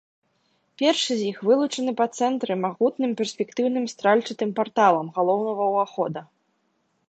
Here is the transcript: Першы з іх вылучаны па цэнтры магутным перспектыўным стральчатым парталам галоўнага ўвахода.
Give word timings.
Першы 0.81 1.11
з 1.19 1.27
іх 1.33 1.37
вылучаны 1.49 1.91
па 1.99 2.07
цэнтры 2.21 2.57
магутным 2.65 3.11
перспектыўным 3.21 3.85
стральчатым 3.95 4.49
парталам 4.61 5.07
галоўнага 5.19 5.61
ўвахода. 5.73 6.21